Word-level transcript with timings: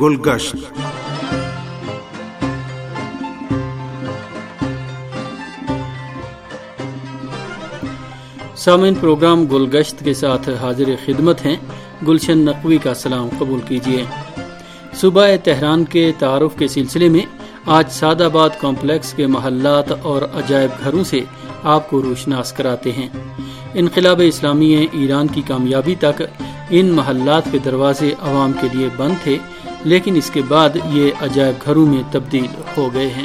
گلگشت۔ 0.00 0.56
سامعین، 8.56 8.94
پروگرام 8.94 9.44
گلگشت 9.44 10.04
کے 10.04 10.14
ساتھ 10.14 10.48
حاضر 10.48 10.84
خدمت 11.06 11.46
ہیں۔ 11.46 11.56
گلشن 12.08 12.38
نقوی 12.38 12.78
کا 12.78 12.94
سلام 12.94 13.28
قبول 13.38 13.60
کیجیے۔ 13.68 14.04
صبح 14.94 15.28
تہران 15.44 15.84
کے 15.84 16.12
تعارف 16.18 16.58
کے 16.58 16.68
سلسلے 16.68 17.08
میں 17.08 17.26
آج 17.66 17.84
سعد 17.90 18.20
آباد 18.20 18.50
کمپلیکس 18.60 19.12
کے 19.12 19.26
محلات 19.26 19.92
اور 20.02 20.22
عجائب 20.22 20.70
گھروں 20.84 21.04
سے 21.04 21.20
آپ 21.62 21.90
کو 21.90 22.02
روشناس 22.02 22.52
کراتے 22.52 22.92
ہیں۔ 22.92 23.08
انقلاب 23.74 24.22
اسلامی 24.24 24.86
ایران 24.92 25.26
کی 25.26 25.42
کامیابی 25.46 25.94
تک 25.94 26.22
ان 26.70 26.86
محلات 26.86 27.42
کے 27.52 27.58
دروازے 27.58 28.14
عوام 28.20 28.52
کے 28.52 28.66
لیے 28.72 28.88
بند 28.96 29.14
تھے۔ 29.22 29.38
لیکن 29.84 30.16
اس 30.16 30.30
کے 30.30 30.42
بعد 30.48 30.70
یہ 30.90 31.10
عجائب 31.20 31.54
گھروں 31.64 31.86
میں 31.86 32.02
تبدیل 32.12 32.46
ہو 32.76 32.94
گئے 32.94 33.08
ہیں۔ 33.08 33.24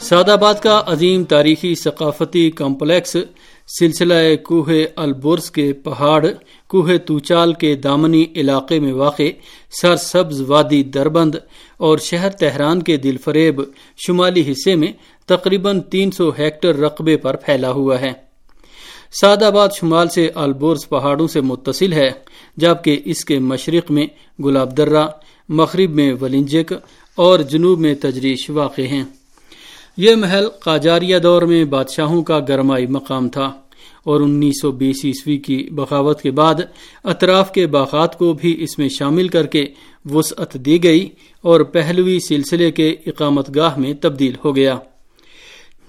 سعد 0.00 0.28
آباد 0.28 0.54
کا 0.54 0.82
عظیم 0.86 1.24
تاریخی 1.24 1.74
ثقافتی 1.74 2.50
کمپلیکس 2.50 3.16
سلسلہ 3.78 4.36
کوہ 4.42 4.70
البرز 4.96 5.50
کے 5.50 5.72
پہاڑ 5.72 6.26
کوہ 6.74 6.96
توچال 7.06 7.52
کے 7.52 7.74
دامنی 7.74 8.24
علاقے 8.36 8.80
میں 8.80 8.92
واقع 8.92 9.22
سر 9.80 9.96
سبز 9.96 10.40
وادی 10.40 10.82
دربند 10.82 11.34
اور 11.76 11.98
شہر 11.98 12.30
تہران 12.30 12.82
کے 12.82 12.96
دل 12.96 13.16
فریب 13.16 13.62
شمالی 14.06 14.52
حصے 14.52 14.74
میں 14.74 14.92
تقریباً 15.26 15.80
تین 15.80 16.10
سو 16.10 16.30
ہیکٹر 16.38 16.76
رقبے 16.76 17.16
پر 17.16 17.36
پھیلا 17.36 17.70
ہوا 17.70 18.00
ہے۔ 18.00 18.12
سعد 19.20 19.42
آباد 19.42 19.68
شمال 19.80 20.08
سے 20.08 20.30
البرز 20.34 20.88
پہاڑوں 20.88 21.28
سے 21.28 21.40
متصل 21.40 21.92
ہے، 21.92 22.10
جبکہ 22.56 23.02
اس 23.04 23.24
کے 23.24 23.38
مشرق 23.38 23.90
میں 23.90 24.06
گلاب 24.44 24.76
درہ، 24.76 25.06
مغرب 25.48 25.90
میں 25.90 26.12
ولنجک 26.20 26.72
اور 27.14 27.38
جنوب 27.38 27.80
میں 27.80 27.94
تجریش 27.94 28.50
واقع 28.50 28.82
ہیں۔ 28.82 29.04
یہ 29.96 30.14
محل 30.14 30.48
قاجاریہ 30.48 31.18
دور 31.18 31.42
میں 31.42 31.64
بادشاہوں 31.64 32.22
کا 32.22 32.40
گرمائی 32.48 32.86
مقام 32.86 33.28
تھا۔ 33.28 33.52
اور 34.04 34.20
انیس 34.20 34.60
سو 34.62 34.72
بیس 34.72 35.04
عیسوی 35.04 35.36
کی 35.36 35.68
بغاوت 35.72 36.22
کے 36.22 36.30
بعد 36.30 36.54
اطراف 37.04 37.52
کے 37.52 37.66
باغات 37.66 38.18
کو 38.18 38.32
بھی 38.32 38.56
اس 38.62 38.78
میں 38.78 38.88
شامل 38.88 39.28
کر 39.28 39.46
کے 39.46 39.66
وسعت 40.10 40.54
دی 40.54 40.82
گئی 40.82 41.08
اور 41.42 41.60
پہلوی 41.60 42.20
سلسلے 42.20 42.70
کے 42.70 42.94
اقامت 43.06 43.56
گاہ 43.56 43.78
میں 43.78 43.94
تبدیل 44.00 44.32
ہو 44.44 44.56
گیا۔ 44.56 44.78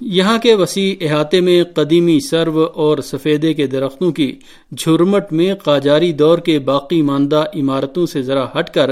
یہاں 0.02 0.38
کے 0.38 0.54
وسیع 0.54 0.96
احاطے 1.02 1.42
میں 1.42 1.64
قدیمی 1.64 2.20
سرو 2.20 2.64
اور 2.64 2.98
سفیدے 2.98 3.54
کے 3.54 3.68
درختوں 3.68 4.12
کی 4.12 4.36
جھرمٹ 4.78 5.24
میں 5.32 5.56
قاجاری 5.56 6.12
دور 6.12 6.38
کے 6.38 6.60
باقی 6.60 7.02
ماندہ 7.02 7.44
عمارتوں 7.56 8.06
سے 8.06 8.22
ذرا 8.22 8.46
ہٹ 8.60 8.70
کر 8.70 8.92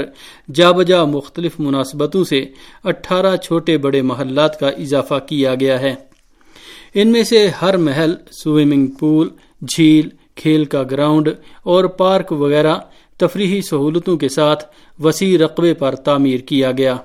جا 0.54 0.70
بجا 0.70 1.04
مختلف 1.04 1.52
مناسبتوں 1.58 2.24
سے 2.24 2.44
اٹھارہ 2.84 3.36
چھوٹے 3.36 3.78
بڑے 3.78 4.02
محلات 4.02 4.60
کا 4.60 4.68
اضافہ 4.68 5.14
کیا 5.28 5.54
گیا 5.54 5.80
ہے۔ 5.80 5.94
ان 6.94 7.08
میں 7.08 7.22
سے 7.22 7.48
ہر 7.62 7.76
محل 7.76 8.14
سوئمنگ 8.30 8.86
پول 8.86 9.28
جھیل، 9.68 10.08
کھیل 10.34 10.64
کا 10.64 10.82
گراؤنڈ 10.82 11.28
اور 11.62 11.84
پارک 11.84 12.32
وغیرہ 12.32 12.76
تفریحی 13.16 13.62
سہولتوں 13.62 14.16
کے 14.16 14.28
ساتھ 14.28 14.64
وسیع 15.02 15.38
رقبے 15.38 15.74
پر 15.74 15.94
تعمیر 15.94 16.40
کیا 16.40 16.72
گیا۔ 16.72 16.96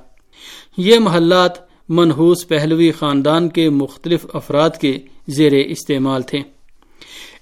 یہ 0.77 0.99
محلات 0.99 1.51
منحوس 1.89 2.47
پہلوی 2.47 2.91
خاندان 2.91 3.49
کے 3.49 3.69
مختلف 3.69 4.25
افراد 4.33 4.69
کے 4.81 4.97
زیر 5.27 5.51
استعمال 5.51 6.21
تھے۔ 6.21 6.39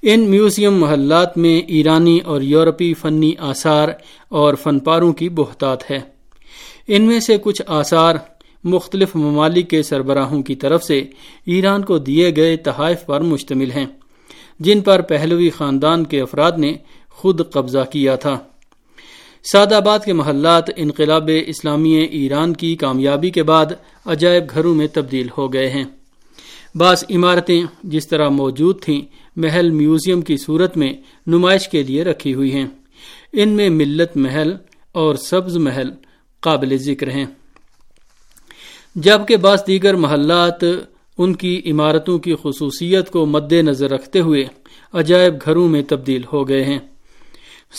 ان 0.02 0.20
میوزیم 0.20 0.74
محلات 0.74 1.38
میں 1.38 1.62
ایرانی 1.68 2.20
اور 2.26 2.42
یورپی 2.42 2.94
فنی 2.94 3.32
آثار 3.40 3.90
اور 4.30 4.54
فن 4.54 4.80
پاروں 4.80 5.14
کی 5.14 5.30
بہتات 5.30 5.92
ہے۔ 5.92 6.00
ان 6.88 7.02
میں 7.02 7.20
سے 7.20 7.38
کچھ 7.42 7.62
آثار 7.68 8.16
مختلف 8.64 9.16
ممالک 9.16 9.70
کے 9.70 9.84
سربراہوں 9.84 10.44
کی 10.44 10.56
طرف 10.56 10.84
سے 10.84 11.04
ایران 11.46 11.84
کو 11.84 11.98
دیے 11.98 12.36
گئے 12.36 12.58
تحائف 12.58 13.06
پر 13.06 13.22
مشتمل 13.22 13.72
ہیں، 13.72 13.86
جن 14.60 14.82
پر 14.82 15.02
پہلوی 15.02 15.50
خاندان 15.50 16.04
کے 16.04 16.22
افراد 16.22 16.52
نے 16.58 16.74
خود 17.10 17.42
قبضہ 17.52 17.86
کیا 17.92 18.16
تھا۔ 18.16 18.40
سعد 19.52 19.72
آباد 19.72 20.00
کے 20.06 20.14
محلات 20.14 20.64
انقلاب 20.76 21.30
اسلامی 21.46 21.96
ایران 21.96 22.54
کی 22.54 22.76
کامیابی 22.76 23.30
کے 23.30 23.44
بعد 23.44 23.66
عجائب 24.06 24.44
گھروں 24.50 24.76
میں 24.76 24.88
تبدیل 24.88 25.28
ہو 25.38 25.54
گئے 25.54 25.70
ہیں۔ 25.70 25.84
بعض 26.76 27.04
عمارتیں 27.10 27.64
جس 27.84 28.08
طرح 28.08 28.30
موجود 28.30 28.82
تھیں، 28.82 29.02
محل 29.36 29.70
میوزیم 29.70 30.22
کی 30.22 30.38
صورت 30.38 30.78
میں 30.78 30.94
نمائش 31.28 31.70
کے 31.70 31.84
لیے 31.84 32.04
رکھی 32.04 32.34
ہوئی 32.34 32.54
ہیں۔ 32.54 32.66
ان 33.34 33.50
میں 33.50 33.70
ملت 33.70 34.18
محل 34.18 34.54
اور 34.92 35.16
سبز 35.16 35.58
محل 35.58 35.90
قابل 36.40 36.78
ذکر 36.78 37.10
ہیں۔ 37.10 37.26
جبکہ 38.98 39.38
بعض 39.38 39.60
دیگر 39.68 39.94
محلات 39.94 40.64
ان 41.18 41.34
کی 41.34 41.62
عمارتوں 41.66 42.20
کی 42.20 42.36
خصوصیت 42.44 43.10
کو 43.10 43.26
مد 43.26 43.54
نظر 43.54 43.90
رکھتے 43.92 44.20
ہوئے 44.20 44.46
عجائب 44.94 45.36
گھروں 45.46 45.68
میں 45.70 45.82
تبدیل 45.90 46.22
ہو 46.34 46.48
گئے 46.48 46.64
ہیں۔ 46.64 46.80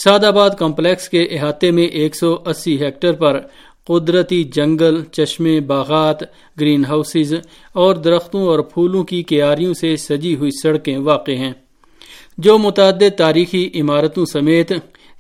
سعد 0.05 0.25
آباد 0.25 0.51
کمپلیکس 0.59 1.09
کے 1.09 1.23
احاطے 1.23 1.71
میں 1.71 1.85
ایک 1.85 2.17
سو 2.17 2.37
اسی 2.47 2.85
ہیکٹر 2.85 3.13
پر 3.13 3.41
قدرتی 3.85 4.45
جنگل، 4.45 5.05
چشمے، 5.05 5.61
باغات، 5.61 6.17
گرین 6.61 6.85
ہاؤسز 6.85 7.35
اور 7.73 7.95
درختوں 7.95 8.47
اور 8.47 8.59
پھولوں 8.59 9.05
کی 9.05 9.23
کیاریوں 9.23 9.75
سے 9.75 9.97
سجی 9.97 10.37
ہوئی 10.37 10.51
سڑکیں 10.63 10.99
واقع 10.99 11.33
ہیں۔ 11.33 11.53
جو 12.39 12.59
متعدد 12.59 13.19
تاریخی 13.19 13.71
عمارتوں 13.75 14.27
سمیت 14.27 14.73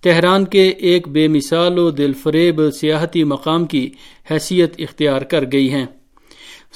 تہران 0.02 0.44
کے 0.44 0.68
ایک 0.68 1.08
بے 1.08 1.28
مثال 1.28 1.78
و 1.78 1.90
دل 1.90 2.12
فریب 2.12 2.70
سیاحتی 2.70 3.24
مقام 3.24 3.64
کی 3.64 3.90
حیثیت 4.30 4.74
اختیار 4.78 5.22
کر 5.22 5.44
گئی 5.52 5.70
ہیں۔ 5.70 5.86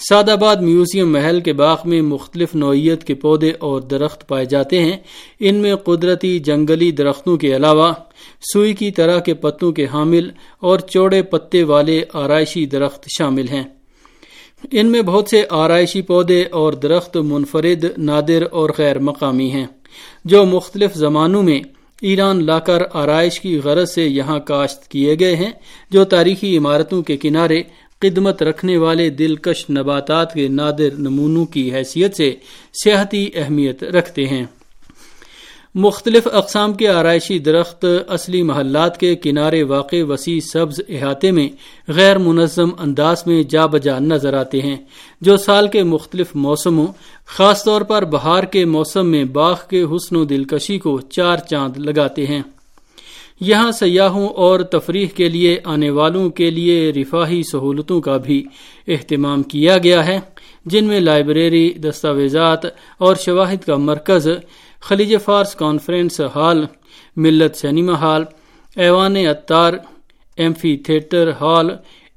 سعد 0.08 0.28
آباد 0.28 0.56
میوزیم 0.56 1.12
محل 1.12 1.40
کے 1.40 1.52
باغ 1.52 1.76
میں 1.84 2.02
مختلف 2.02 2.54
نوعیت 2.54 3.04
کے 3.04 3.14
پودے 3.14 3.52
اور 3.58 3.80
درخت 3.80 4.28
پائے 4.28 4.44
جاتے 4.44 4.78
ہیں۔ 4.78 4.96
ان 5.40 5.54
میں 5.54 5.76
قدرتی 5.76 6.38
جنگلی 6.38 6.90
درختوں 6.90 7.36
کے 7.36 7.56
علاوہ 7.56 7.92
سوئی 8.52 8.74
کی 8.74 8.90
طرح 8.90 9.18
کے 9.18 9.34
پتوں 9.34 9.72
کے 9.72 9.86
حامل 9.86 10.30
اور 10.60 10.78
چوڑے 10.78 11.22
پتے 11.22 11.62
والے 11.62 12.04
آرائشی 12.12 12.66
درخت 12.66 13.08
شامل 13.18 13.48
ہیں۔ 13.48 13.64
ان 14.72 14.86
میں 14.86 15.02
بہت 15.02 15.28
سے 15.28 15.42
آرائشی 15.50 16.02
پودے 16.02 16.42
اور 16.42 16.72
درخت 16.72 17.16
منفرد، 17.16 17.84
نادر 17.98 18.42
اور 18.50 18.70
غیر 18.78 18.98
مقامی 18.98 19.50
ہیں، 19.50 19.66
جو 20.24 20.44
مختلف 20.44 20.94
زمانوں 20.94 21.42
میں 21.42 21.60
ایران 22.02 22.44
لا 22.44 22.58
کر 22.58 22.82
آرائش 22.92 23.40
کی 23.40 23.58
غرض 23.58 23.90
سے 23.90 24.06
یہاں 24.06 24.38
کاشت 24.40 24.88
کیے 24.88 25.16
گئے 25.20 25.36
ہیں، 25.36 25.50
جو 25.90 26.04
تاریخی 26.04 26.56
عمارتوں 26.58 27.02
کے 27.02 27.16
کنارے 27.16 27.62
خدمت 28.02 28.42
رکھنے 28.42 28.76
والے 28.76 29.10
دلکش 29.10 29.64
نباتات 29.70 30.34
کے 30.34 30.48
نادر 30.48 30.90
نمونوں 30.98 31.44
کی 31.46 31.74
حیثیت 31.74 32.16
سے 32.16 32.34
سیاحتی 32.84 33.28
اہمیت 33.34 33.84
رکھتے 33.84 34.26
ہیں۔ 34.26 34.44
مختلف 35.74 36.28
اقسام 36.32 36.72
کے 36.72 36.88
آرائشی 36.88 37.38
درخت 37.38 37.84
اصلی 38.08 38.42
محلات 38.42 39.00
کے 39.00 39.16
کنارے 39.16 39.62
واقع 39.62 39.96
وسیع 40.08 40.40
سبز 40.40 40.80
احاطے 40.88 41.30
میں 41.30 41.48
غیر 41.88 42.18
منظم 42.18 42.70
انداز 42.78 43.22
میں 43.26 43.42
جا 43.42 43.66
بجا 43.66 43.98
نظر 43.98 44.34
آتے 44.34 44.60
ہیں، 44.60 44.76
جو 45.20 45.36
سال 45.36 45.68
کے 45.68 45.82
مختلف 45.82 46.26
موسموں، 46.34 46.86
خاص 47.26 47.64
طور 47.64 47.82
پر 47.82 48.04
بہار 48.04 48.44
کے 48.44 48.64
موسم 48.64 49.06
میں 49.06 49.24
باغ 49.24 49.56
کے 49.70 49.82
حسن 49.82 50.16
و 50.16 50.24
دلکشی 50.24 50.78
کو 50.78 51.00
چار 51.00 51.36
چاند 51.36 51.76
لگاتے 51.76 52.26
ہیں۔ 52.26 52.42
یہاں 53.40 53.70
سیاحوں 53.72 54.28
اور 54.28 54.60
تفریح 54.60 55.06
کے 55.06 55.28
لیے 55.28 55.58
آنے 55.64 55.90
والوں 55.90 56.30
کے 56.30 56.50
لیے 56.50 56.92
رفاہی 56.92 57.42
سہولتوں 57.42 58.00
کا 58.00 58.16
بھی 58.16 58.44
اہتمام 58.88 59.42
کیا 59.42 59.78
گیا 59.78 60.06
ہے، 60.06 60.20
جن 60.66 60.84
میں 60.84 61.00
لائبریری، 61.00 61.72
دستاویزات 61.72 62.66
اور 62.98 63.16
شواہد 63.16 63.64
کا 63.64 63.76
مرکز 63.76 64.28
خلیج 64.82 65.14
فارس 65.24 65.54
کانفرنس 65.54 66.20
ہال 66.34 66.64
ملت 67.16 67.56
سینما 67.56 68.00
ہال 68.00 68.24
ایوان 68.76 69.16
اتار 69.16 69.72
amphitheatre 70.76 71.30
hall 71.40 71.70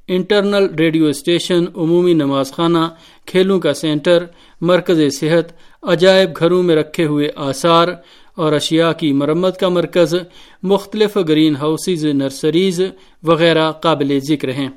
internal 0.07 0.65
radio 0.79 1.07
station 1.07 1.65
عمومی 1.75 2.13
نماز 2.13 2.51
خانہ 2.51 2.87
کھیلوں 3.25 3.59
کا 3.59 3.73
سینٹر 3.73 4.25
مرکز 4.61 4.99
صحت، 5.19 5.51
عجائب 5.83 6.37
گھروں 6.39 6.63
میں 6.63 6.75
رکھے 6.75 7.05
ہوئے 7.05 7.29
آثار 7.35 7.87
اور 8.35 8.53
اشیاء 8.53 8.91
کی 8.91 9.11
مرمت 9.13 9.59
کا 9.59 9.69
مرکز، 9.69 10.15
مختلف 10.63 11.17
گرین 11.27 11.55
ہاؤسز 11.55 12.05
نرسریز 12.05 12.81
وغیرہ 13.23 13.71
قابل 13.71 14.19
ذکر 14.29 14.49
ہیں۔ 14.49 14.69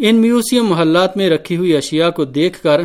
ان 0.00 0.16
میوزیم 0.16 0.64
محلات 0.64 1.16
میں 1.16 1.30
رکھی 1.30 1.56
ہوئی 1.56 1.76
اشیاء 1.76 2.10
کو 2.10 2.24
دیکھ 2.24 2.62
کر 2.62 2.80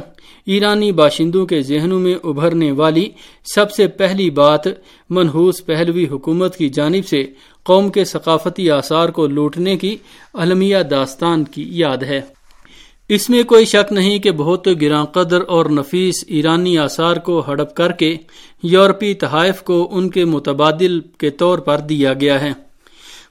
ایرانی 0.45 0.91
باشندوں 0.91 1.45
کے 1.45 1.61
ذہنوں 1.61 1.99
میں 1.99 2.15
ابھرنے 2.23 2.71
والی 2.71 3.09
سب 3.55 3.71
سے 3.71 3.87
پہلی 3.87 4.29
بات 4.29 4.61
منحوس 5.09 5.65
پہلوی 5.65 6.07
حکومت 6.11 6.57
کی 6.57 6.69
جانب 6.69 7.07
سے 7.07 7.23
قوم 7.63 7.89
کے 7.89 8.03
ثقافتی 8.03 8.69
آثار 8.71 9.09
کو 9.09 9.27
لوٹنے 9.27 9.77
کی 9.77 9.97
المیہ 10.33 10.77
داستان 10.77 11.43
کی 11.43 11.65
یاد 11.69 11.97
ہے۔ 11.97 12.21
اس 13.09 13.29
میں 13.29 13.43
کوئی 13.43 13.65
شک 13.65 13.93
نہیں 13.93 14.19
کہ 14.19 14.31
بہت 14.31 14.67
گراں 14.81 15.05
قدر 15.05 15.41
اور 15.47 15.65
نفیس 15.65 16.23
ایرانی 16.27 16.77
آثار 16.77 17.17
کو 17.17 17.43
ہڑپ 17.47 17.75
کر 17.75 17.91
کے 17.91 18.17
یورپی 18.63 19.13
تحائف 19.13 19.61
کو 19.61 19.89
ان 19.91 20.09
کے 20.09 20.25
متبادل 20.25 20.99
کے 20.99 21.29
طور 21.29 21.57
پر 21.57 21.77
دیا 21.77 22.13
گیا 22.13 22.41
ہے۔ 22.41 22.72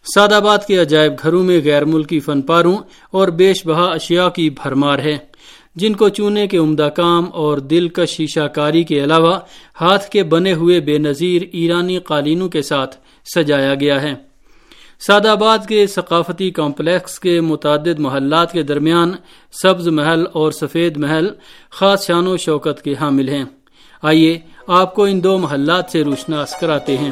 سعد 0.05 0.33
آباد 0.33 0.59
کے 0.69 0.79
عجائب 0.79 1.13
گھروں 1.23 1.45
میں 1.45 1.61
غیر 1.65 1.85
ملکی 1.85 2.21
فن 2.21 2.43
پاروں 2.43 2.77
اور 3.11 3.29
بیش 3.29 3.67
بہا 3.67 3.85
اشیاء 3.85 4.29
کی 4.29 4.51
بھرمار 4.51 4.99
ہے 4.99 5.19
جن 5.77 5.93
کو 5.93 6.09
چونے 6.09 6.47
کے 6.47 6.57
عمدہ 6.57 6.89
کام 6.97 7.27
اور 7.33 7.59
دل 7.59 7.89
کا 7.89 8.05
شیشہ 8.05 8.47
کاری 8.47 8.85
کے 8.85 9.05
علاوہ 9.05 9.39
ہاتھ 9.81 10.11
کے 10.11 10.23
بنے 10.23 10.53
ہوئے 10.53 10.81
بے 10.81 10.99
نظیر 10.99 11.43
ایرانی 11.53 11.99
قالینوں 11.99 12.49
کے 12.49 12.63
ساتھ 12.63 12.97
سجایا 13.35 13.75
گیا 13.75 14.03
ہے۔ 14.03 14.15
سعد 15.07 15.27
آباد 15.27 15.59
کے 15.69 15.87
ثقافتی 15.87 16.51
کمپلیکس 16.51 17.21
کے 17.21 17.41
متعدد 17.41 17.99
محلات 17.99 18.53
کے 18.53 18.63
درمیان 18.63 19.13
سبز 19.63 19.89
محل 19.89 20.25
اور 20.33 20.53
سفید 20.53 20.97
محل 20.97 21.29
خاص 21.71 22.07
شان 22.07 22.27
و 22.27 22.37
شوکت 22.37 22.83
کے 22.83 22.95
حامل 23.01 23.29
ہیں۔ 23.29 23.45
آئیے 24.03 24.39
آپ 24.67 24.95
کو 24.95 25.05
ان 25.05 25.25
دو 25.25 25.39
محلات 25.39 25.85
سے 25.91 26.03
روشناس 26.03 26.55
کراتے 26.61 26.97
ہیں۔ 26.97 27.11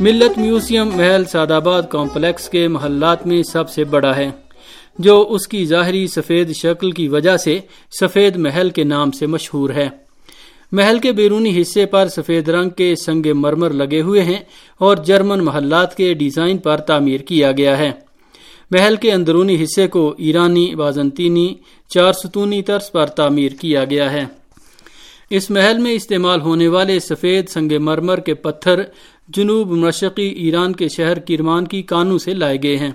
ملت 0.00 0.38
میوزیم 0.38 0.88
محل 0.96 1.24
سادآباد 1.24 1.82
کمپلیکس 1.90 2.48
کے 2.48 2.68
محلات 2.68 3.26
میں 3.26 3.42
سب 3.42 3.70
سے 3.70 3.84
بڑا 3.84 4.16
ہے، 4.16 4.30
جو 4.98 5.26
اس 5.30 5.48
کی 5.48 5.64
ظاہری 5.64 6.06
سفید 6.06 6.56
شکل 6.56 6.90
کی 6.90 7.08
وجہ 7.08 7.36
سے 7.36 7.58
سفید 8.00 8.36
محل 8.36 8.70
کے 8.70 8.84
نام 8.84 9.10
سے 9.10 9.26
مشہور 9.26 9.70
ہے۔ 9.70 9.88
محل 10.72 10.98
کے 10.98 11.12
بیرونی 11.12 11.62
حصے 11.62 11.86
پر 11.86 12.08
سفید 12.08 12.48
رنگ 12.48 12.70
کے 12.70 12.94
سنگ 12.96 13.26
مرمر 13.34 13.70
لگے 13.70 14.00
ہوئے 14.00 14.22
ہیں 14.22 14.40
اور 14.78 14.96
جرمن 14.96 15.44
محلات 15.44 15.96
کے 15.96 16.14
ڈیزائن 16.14 16.58
پر 16.58 16.76
تعمیر 16.76 17.20
کیا 17.20 17.52
گیا 17.52 17.78
ہے۔ 17.78 17.90
محل 18.70 18.96
کے 18.96 19.12
اندرونی 19.12 19.64
حصے 19.64 19.88
کو 19.88 20.14
ایرانی، 20.18 20.74
بازنطینی، 20.74 21.54
چار 21.88 22.12
ستونی 22.12 22.62
طرز 22.62 22.92
پر 22.92 23.06
تعمیر 23.06 23.52
کیا 23.60 23.84
گیا 23.84 24.12
ہے۔ 24.12 24.24
اس 25.30 25.50
محل 25.50 25.78
میں 25.78 25.92
استعمال 25.92 26.40
ہونے 26.40 26.68
والے 26.68 27.00
سفید 27.00 27.48
سنگ 27.48 27.72
مرمر 27.80 28.20
کے 28.20 28.34
پتھر 28.34 28.82
جنوب 29.28 29.70
مشرقی 29.70 30.28
ایران 30.28 30.72
کے 30.72 30.88
شہر 30.88 31.18
کرمان 31.18 31.66
کی 31.66 31.82
کانوں 31.82 32.18
سے 32.18 32.34
لائے 32.34 32.58
گئے 32.62 32.76
ہیں۔ 32.76 32.90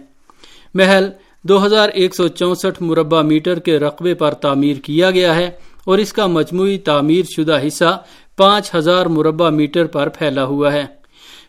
محل 0.74 1.10
دو 1.44 1.66
ہزار 1.66 1.90
ایک 1.90 2.16
سو 2.16 2.28
چونسٹھ 2.28 2.84
مربع 2.84 3.22
میٹر 3.22 3.60
کے 3.60 3.80
رقبے 3.80 4.14
پر 4.14 4.32
تعمیر 4.32 4.78
کیا 4.78 5.12
گیا 5.12 5.36
ہے 5.36 5.52
اور 5.86 5.98
اس 5.98 6.14
کا 6.14 6.28
مجموعی 6.28 6.78
تعمیر 6.78 7.26
شدہ 7.36 7.60
حصہ 7.68 8.04
پانچ 8.38 8.76
ہزار 8.76 9.06
مربع 9.06 9.50
میٹر 9.50 9.86
پر 9.86 10.10
پھیلا 10.10 10.44
ہوا 10.44 10.74
ہے۔ 10.74 10.86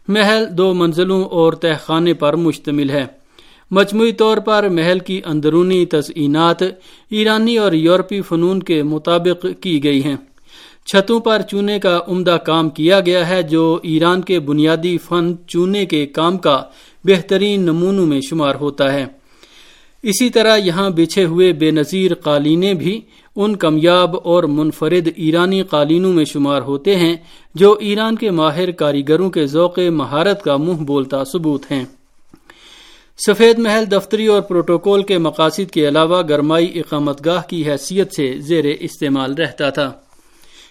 محل 0.08 0.44
دو 0.58 0.74
منزلوں 0.74 1.24
اور 1.24 1.52
تہخانے 1.52 2.14
پر 2.14 2.36
مشتمل 2.36 2.90
ہے۔ 2.90 3.04
مجموعی 3.70 4.12
طور 4.12 4.36
پر 4.36 4.68
محل 4.68 4.98
کی 4.98 5.20
اندرونی 5.24 5.86
تزئینات 5.86 6.62
ایرانی 7.10 7.58
اور 7.58 7.72
یورپی 7.72 8.20
فنون 8.20 8.62
کے 8.62 8.82
مطابق 8.82 9.46
کی 9.60 9.84
گئی 9.84 10.04
ہیں۔ 10.04 10.16
چھتوں 10.86 11.20
پر 11.20 11.42
چونے 11.50 11.78
کا 11.78 12.00
عمدہ 12.08 12.38
کام 12.46 12.70
کیا 12.70 13.00
گیا 13.00 13.28
ہے 13.28 13.42
جو 13.42 13.78
ایران 13.82 14.22
کے 14.22 14.40
بنیادی 14.40 14.98
فن 14.98 15.34
چونے 15.46 15.86
کے 15.86 16.06
کام 16.06 16.38
کا 16.38 16.62
بہترین 17.04 17.60
نمونوں 17.60 18.06
میں 18.06 18.20
شمار 18.20 18.54
ہوتا 18.54 18.92
ہے۔ 18.92 19.06
اسی 20.02 20.30
طرح 20.30 20.56
یہاں 20.56 20.90
بچھے 20.90 21.24
ہوئے 21.24 21.52
بے 21.52 21.70
نظیر 21.70 22.14
قالینیں 22.14 22.74
بھی 22.74 23.00
ان 23.36 23.56
کمیاب 23.56 24.16
اور 24.24 24.44
منفرد 24.44 25.08
ایرانی 25.16 25.62
قالینوں 25.62 26.12
میں 26.12 26.24
شمار 26.24 26.62
ہوتے 26.62 26.96
ہیں 26.96 27.16
جو 27.54 27.72
ایران 27.72 28.16
کے 28.16 28.30
ماہر 28.30 28.70
کاریگروں 28.70 29.30
کے 29.30 29.46
ذوق 29.46 29.78
مہارت 29.78 30.42
کا 30.42 30.56
منہ 30.56 30.84
بولتا 30.84 31.24
ثبوت 31.24 31.70
ہیں۔ 31.70 31.84
سفید 33.26 33.58
محل 33.58 33.84
دفتری 33.92 34.26
اور 34.26 34.40
پروٹوکول 34.40 35.02
کے 35.02 35.18
مقاصد 35.18 35.70
کے 35.70 35.88
علاوہ 35.88 36.22
گرمائی 36.22 36.78
اقامت 36.78 37.24
گاہ 37.24 37.42
کی 37.48 37.70
حیثیت 37.70 38.14
سے 38.14 38.34
زیر 38.38 38.64
استعمال 38.80 39.34
رہتا 39.34 39.70
تھا۔ 39.70 39.92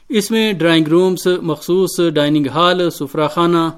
اس 0.10 0.31
میں 0.31 0.54
ڈرائنگ 0.54 0.88
رومز، 0.88 1.28
مخصوص 1.42 2.00
ڈائننگ 2.13 2.46
ہال، 2.48 2.90
سفرا 2.90 3.28
خانہ، 3.28 3.69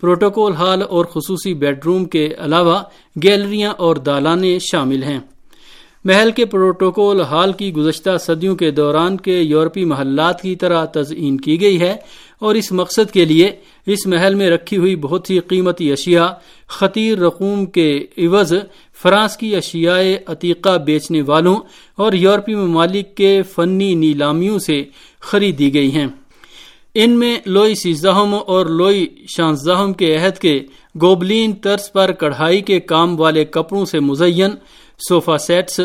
پروٹوکول 0.00 0.52
ہال 0.52 0.82
اور 0.82 1.04
خصوصی 1.04 1.54
بیڈ 1.54 1.84
روم 1.84 2.04
کے 2.04 2.34
علاوہ 2.38 2.82
گیلریاں 3.22 3.70
اور 3.70 3.96
دالانے 3.96 4.58
شامل 4.58 5.02
ہیں۔ 5.02 5.18
محل 6.04 6.30
کے 6.30 6.44
پروٹوکول 6.44 7.20
ہال 7.20 7.52
کی 7.52 7.72
گزشتہ 7.72 8.10
صدیوں 8.20 8.56
کے 8.56 8.70
دوران 8.70 9.16
کے 9.16 9.40
یورپی 9.40 9.84
محلات 9.84 10.40
کی 10.40 10.56
طرح 10.56 10.84
تزئین 10.84 11.36
کی 11.36 11.60
گئی 11.60 11.80
ہے۔ 11.80 11.96
اور 12.40 12.54
اس 12.54 12.72
مقصد 12.72 13.10
کے 13.10 13.24
لیے 13.24 13.50
اس 13.86 14.06
محل 14.06 14.34
میں 14.34 14.50
رکھی 14.50 14.76
ہوئی 14.76 14.96
بہت 14.96 15.30
ہی 15.30 15.38
قیمتی 15.38 15.92
اشیاء، 15.92 16.26
خطیر 16.68 17.18
رقوم 17.18 17.66
کے 17.66 18.06
عوض، 18.18 18.52
فرانس 19.02 19.36
کی 19.36 19.56
اشیاء 19.56 20.00
عتیقہ 20.26 20.78
بیچنے 20.78 21.22
والوں 21.22 21.56
اور 21.96 22.12
یورپی 22.12 22.54
ممالک 22.54 23.14
کے 23.14 23.42
فنی 23.42 23.94
نیلامیوں 23.94 24.58
سے 24.58 24.84
خریدی 25.20 25.74
گئی 25.74 25.94
ہیں۔ 25.94 26.06
ان 26.94 27.10
میں 27.10 27.36
لوئی 27.46 27.74
سیزدہم 27.74 28.36
اور 28.46 28.66
لوئی 28.66 29.06
شانزدہم 29.36 29.92
کے 29.92 30.16
عہد 30.16 30.38
کے 30.38 30.60
گوبلین 31.02 31.52
طرز 31.52 31.92
پر 31.92 32.12
کڑھائی 32.12 32.60
کے 32.60 32.80
کام 32.80 33.20
والے 33.20 33.44
کپڑوں 33.44 33.84
سے 33.84 34.00
مزین 34.00 34.50
صوفا 35.08 35.38
سیٹس 35.38 35.80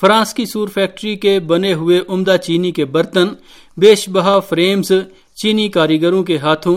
فرانس 0.00 0.34
کی 0.34 0.44
سور 0.46 0.68
فیکٹری 0.68 1.16
کے 1.16 1.40
بنے 1.40 1.74
ہوئے 1.74 2.00
عمدہ 2.08 2.36
چینی 2.42 2.70
کے 2.70 2.84
برتن، 2.84 3.28
بیش 3.76 4.08
بہا 4.08 4.38
فریمز، 4.38 4.92
چینی 5.42 5.68
کاریگروں 5.68 6.22
کے 6.22 6.36
ہاتھوں، 6.38 6.76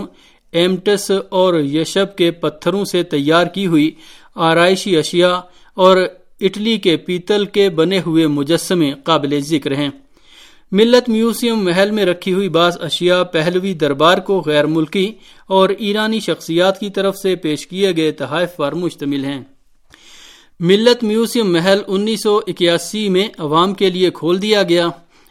ایمٹس 0.52 1.12
اور 1.30 1.54
یشب 1.60 2.16
کے 2.16 2.32
پتھروں 2.32 2.86
سے 2.86 3.04
تیار 3.04 3.48
کی 3.48 3.68
ہوئی 3.68 3.92
آرائشی 4.36 4.98
اشیاء 4.98 5.38
اور 5.74 5.98
اٹلی 6.42 6.78
کے 6.78 6.98
پیتل 6.98 7.46
کے 7.46 7.70
بنے 7.70 8.00
ہوئے 8.06 8.28
مجسمے 8.28 8.92
قابل 9.04 9.40
ذکر 9.40 9.76
ہیں۔ 9.76 9.90
ملت 10.72 11.10
میوزیم 11.10 11.64
محل 11.64 11.92
میں 11.92 12.06
رکھی 12.06 12.34
ہوئی 12.34 12.50
بعض 12.50 12.78
اشیاء 12.82 13.24
پہلوی 13.24 13.74
دربار 13.74 14.18
کو 14.18 14.44
غیر 14.46 14.66
ملکی 14.66 15.12
اور 15.48 15.70
ایرانی 15.70 16.20
شخصیات 16.20 16.80
کی 16.80 16.90
طرف 16.90 17.18
سے 17.18 17.36
پیش 17.36 17.68
کیے 17.68 17.96
گئے 17.96 18.12
تحائف 18.12 18.56
پر 18.56 18.72
مشتمل 18.72 19.26
ہیں۔ 19.26 19.42
ملت 20.64 21.04
میوزیم 21.04 21.54
محل 21.54 21.80
انیس 21.88 22.24
سو 22.24 22.40
اکیاسی 22.48 23.10
میں 23.10 23.28
عوام 23.38 23.74
کے 23.74 23.90
لیے 23.90 24.10
کھول 24.10 24.42
دیا 24.42 24.64
گیا۔ 24.64 24.88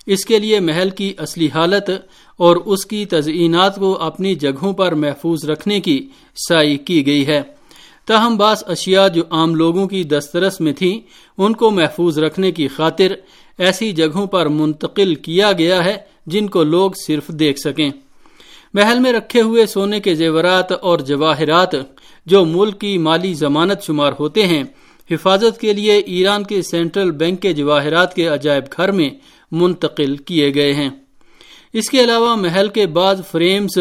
اس 0.07 0.25
کے 0.25 0.39
لیے 0.39 0.61
محل 0.61 0.91
کی 0.91 1.15
اصلی 1.19 1.49
حالت 1.55 1.91
اور 2.37 2.57
اس 2.57 2.87
کی 2.87 3.05
تزئینات 3.05 3.77
کو 3.77 3.99
اپنی 4.01 4.35
جگہوں 4.35 4.73
پر 4.73 4.93
محفوظ 4.93 5.45
رکھنے 5.45 5.81
کی 5.81 6.09
سائی 6.49 6.77
کی 6.77 7.07
گئی 7.07 7.27
ہے۔ 7.27 7.43
تاہم، 8.07 8.37
بعض 8.37 8.65
اشیاء 8.67 9.09
جو 9.09 9.23
عام 9.31 9.55
لوگوں 9.55 9.89
کی 9.89 10.05
دسترس 10.05 10.61
میں 10.61 10.73
تھیں، 10.73 11.01
ان 11.39 11.53
کو 11.53 11.71
محفوظ 11.71 12.19
رکھنے 12.19 12.53
کی 12.53 12.69
خاطر 12.69 13.13
ایسی 13.59 13.93
جگہوں 13.93 14.27
پر 14.27 14.47
منتقل 14.47 15.15
کیا 15.15 15.53
گیا 15.53 15.85
ہے 15.85 15.97
جن 16.27 16.49
کو 16.49 16.63
لوگ 16.63 16.91
صرف 17.07 17.29
دیکھ 17.29 17.59
سکیں۔ 17.59 17.91
محل 18.75 18.99
میں 18.99 19.13
رکھے 19.13 19.41
ہوئے 19.41 19.67
سونے 19.67 20.01
کے 20.01 20.15
زیورات 20.15 20.73
اور 20.73 20.99
جواہرات 20.99 21.75
جو 22.27 22.45
ملک 22.45 22.81
کی 22.81 22.99
مالی 22.99 23.35
ضمانت 23.35 23.83
شمار 23.83 24.13
ہوتے 24.21 24.47
ہیں 24.47 24.65
حفاظت 25.11 25.61
کے 25.61 25.73
لیے 25.73 25.99
ایران 25.99 26.45
کے 26.45 26.63
سینٹرل 26.63 27.11
بینک 27.11 27.43
کے 27.43 27.53
جواہرات 27.53 28.15
کے 28.15 28.27
عجائب 28.27 28.65
گھر 28.77 28.93
میں 28.93 29.11
منتقل 29.53 30.17
کیے 30.17 30.55
گئے 30.55 30.75
ہیں۔ 30.75 30.91
اس 31.73 31.91
کے 31.91 32.05
علاوہ 32.05 32.37
محل 32.37 32.69
کے 32.69 32.87
بعض 32.87 33.21
فریمز 33.31 33.79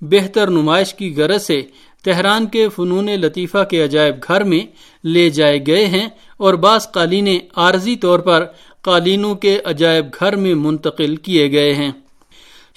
بہتر 0.00 0.50
نمائش 0.50 0.94
کی 0.94 1.14
غرض 1.16 1.42
سے 1.42 1.62
تہران 2.04 2.46
کے 2.46 2.68
فنون 2.68 3.06
لطیفہ 3.06 3.64
کے 3.70 3.84
عجائب 3.84 4.14
گھر 4.28 4.44
میں 4.44 4.60
لے 5.04 5.30
جائے 5.30 5.58
گئے 5.66 5.86
ہیں 5.86 6.08
اور 6.36 6.54
بعض 6.54 6.90
قالینیں 6.92 7.38
عارضی 7.56 7.96
طور 7.96 8.18
پر 8.18 8.46
قالینوں 8.82 9.34
کے 9.34 9.58
عجائب 9.64 10.06
گھر 10.20 10.36
میں 10.36 10.54
منتقل 10.54 11.16
کیے 11.16 11.52
گئے 11.52 11.74
ہیں۔ 11.74 11.92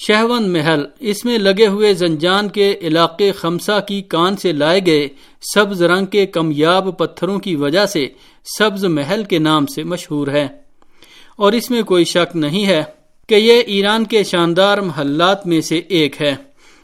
شہون 0.08 0.50
محل، 0.50 0.86
اس 1.00 1.26
میں 1.26 1.38
لگے 1.38 1.68
ہوئے 1.68 1.94
زنجان 1.94 2.50
کے 2.50 2.76
علاقے 2.82 3.32
خمسا 3.32 3.80
کی 3.80 4.02
کان 4.02 4.38
سے 4.38 4.52
لائے 4.52 4.82
گئے 4.86 5.08
سبز 5.54 5.84
رنگ 5.84 6.06
کے 6.06 6.26
کمیاب 6.26 6.98
پتھروں 6.98 7.40
کی 7.40 7.56
وجہ 7.56 7.86
سے 7.86 8.08
سبز 8.60 8.86
محل 8.86 9.24
کے 9.24 9.40
نام 9.40 9.66
سے 9.66 9.84
مشہور 9.84 10.28
ہے۔ 10.28 10.48
اور 11.36 11.54
اس 11.54 11.72
میں 11.72 11.84
کوئی 11.84 12.04
شک 12.04 12.36
نہیں 12.36 12.66
ہے 12.66 12.84
کہ 13.30 13.36
یہ 13.36 13.60
ایران 13.60 14.06
کے 14.06 14.24
شاندار 14.24 14.78
محلات 14.78 15.48
میں 15.48 15.62
سے 15.62 15.82
ایک 15.88 16.22
ہے۔ 16.22 16.36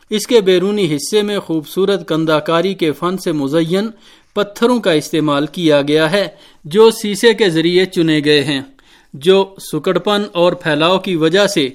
اس 0.10 0.28
کے 0.28 0.42
بیرونی 0.42 0.96
حصے 0.96 1.22
میں 1.22 1.40
خوبصورت 1.40 2.08
کنداکاری 2.08 2.74
کے 2.74 2.92
فن 2.92 3.18
سے 3.18 3.32
مزین 3.32 3.88
پتھروں 4.34 4.80
کا 4.80 4.92
استعمال 4.92 5.46
کیا 5.46 5.82
گیا 5.82 6.12
ہے، 6.12 6.28
جو 6.66 6.92
سیسے 6.92 7.34
کے 7.34 7.50
ذریعے 7.50 7.86
چنے 7.86 8.22
گئے 8.26 8.44
ہیں، 8.44 8.62
جو 9.14 9.56
سکڑپن 9.72 10.24
اور 10.34 10.54
پھیلاؤ 10.54 11.00
کی 11.00 11.16
وجہ 11.16 11.48
سے 11.48 11.70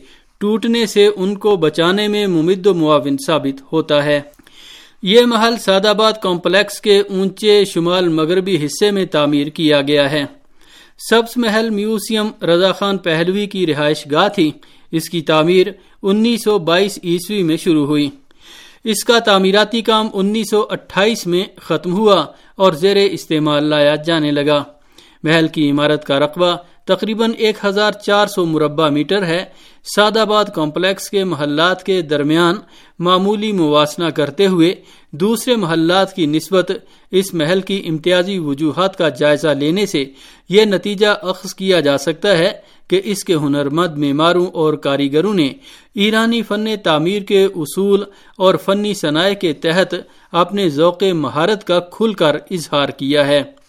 ٹوٹنے 0.44 0.86
سے 0.86 1.08
ان 1.16 1.36
کو 1.36 1.56
بچانے 1.56 2.08
میں 2.08 2.26
ممد 2.26 2.66
و 2.66 2.74
معاون 2.74 3.16
ثابت 3.26 3.62
ہوتا 3.72 4.04
ہے۔ 4.04 4.20
یہ 5.02 5.20
محل 5.20 5.56
سعد 5.56 5.86
آباد 5.86 6.12
کمپلیکس 6.22 6.80
کے 6.80 7.00
اونچے 7.00 7.64
شمال 7.64 8.08
مغربی 8.08 8.66
حصے 8.66 8.90
میں 8.90 9.06
تعمیر 9.06 9.46
کیا 9.46 9.80
گیا 9.80 10.10
ہے۔ 10.10 10.24
سبز 11.10 11.32
محل 11.36 11.70
میوزیم 11.70 12.44
رضا 12.44 12.72
خان 12.72 12.98
پہلوی 12.98 13.46
کی 13.46 13.66
رہائش 13.66 14.04
گاہ 14.10 14.28
تھی۔ 14.28 14.50
اس 14.90 15.10
کی 15.10 15.20
تعمیر 15.20 15.66
انیس 16.02 16.44
سو 16.44 16.58
بائیس 16.58 16.98
عیسوی 17.04 17.42
میں 17.42 17.56
شروع 17.56 17.86
ہوئی۔ 17.86 18.10
اس 18.84 19.04
کا 19.04 19.18
تعمیراتی 19.18 19.82
کام 19.82 20.08
انیس 20.12 20.50
سو 20.50 20.66
اٹھائیس 20.70 21.26
میں 21.26 21.44
ختم 21.56 21.92
ہوا 21.92 22.26
اور 22.56 22.72
زیر 22.72 22.96
استعمال 22.96 23.64
لایا 23.64 23.94
جانے 23.94 24.30
لگا۔ 24.30 24.64
محل 25.22 25.48
کی 25.48 25.70
عمارت 25.70 26.04
کا 26.04 26.18
رقبہ 26.18 26.56
تقریباً 26.86 27.32
ایک 27.38 27.56
ہزار 27.64 27.92
چار 27.92 28.26
سو 28.26 28.44
مربع 28.46 28.88
میٹر 28.88 29.24
ہے۔ 29.26 29.44
سعد 29.96 30.16
آباد 30.16 30.44
کمپلیکس 30.54 31.10
کے 31.10 31.24
محلات 31.24 31.82
کے 31.84 32.00
درمیان 32.02 32.54
معمولی 32.98 33.52
مواسنہ 33.52 34.08
کرتے 34.08 34.46
ہوئے 34.46 34.74
دوسرے 35.10 35.56
محلات 35.56 36.14
کی 36.14 36.26
نسبت 36.26 36.72
اس 37.10 37.34
محل 37.34 37.60
کی 37.60 37.82
امتیازی 37.86 38.38
وجوہات 38.38 38.98
کا 38.98 39.08
جائزہ 39.08 39.48
لینے 39.48 39.86
سے 39.86 40.04
یہ 40.48 40.64
نتیجہ 40.64 41.06
اخذ 41.06 41.54
کیا 41.54 41.80
جا 41.80 41.98
سکتا 41.98 42.38
ہے 42.38 42.52
کہ 42.88 43.00
اس 43.04 43.24
کے 43.24 43.34
ہنرمند 43.34 43.98
معماروں 43.98 44.46
اور 44.46 44.74
کاریگروں 44.74 45.34
نے 45.34 45.52
ایرانی 45.94 46.42
فن 46.42 46.76
تعمیر 46.82 47.22
کے 47.22 47.44
اصول 47.44 48.04
اور 48.38 48.54
فنی 48.54 48.94
صنائع 48.94 49.34
کے 49.34 49.52
تحت 49.52 49.94
اپنے 50.32 50.68
ذوق 50.68 51.02
مہارت 51.02 51.64
کا 51.64 51.80
کھل 51.80 52.12
کر 52.12 52.36
اظہار 52.50 52.88
کیا 52.88 53.26
ہے۔ 53.26 53.63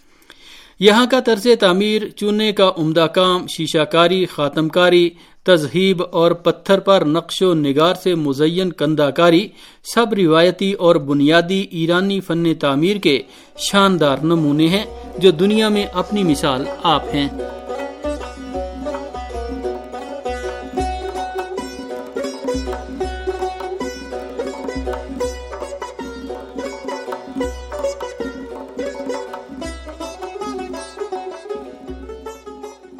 یہاں 0.79 1.05
کا 1.12 1.20
طرز 1.20 1.48
تعمیر 1.60 2.01
چونے 2.15 2.51
کا 2.51 2.72
عمدہ 2.77 3.08
کام 3.13 3.48
شیشہ 3.48 3.84
کاری 3.84 4.25
خاتم 4.25 4.70
کاری 4.70 5.10
تذہیب 5.44 6.03
اور 6.12 6.32
پتھر 6.32 6.79
پر 6.79 7.05
نقش 7.05 7.41
و 7.41 7.53
نگار 7.53 7.94
سے 8.03 8.15
مزین 8.15 8.72
کندہ 8.72 9.10
کاری 9.15 9.48
سب 9.84 10.13
روایتی 10.13 10.74
اور 10.74 10.96
بنیادی 10.96 11.65
ایرانی 11.72 12.20
فن 12.20 12.53
تعمیر 12.53 12.98
کے 12.98 13.22
شاندار 13.58 14.17
نمونے 14.24 14.67
ہیں 14.67 14.86
جو 15.17 15.32
دنیا 15.32 15.70
میں 15.70 15.86
اپنی 15.94 16.24
مثال 16.24 16.65
آپ 16.84 17.03
ہیں۔ 17.13 17.27